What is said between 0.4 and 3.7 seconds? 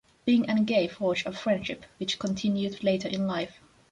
and Gaye forged a friendship, which continued later in life.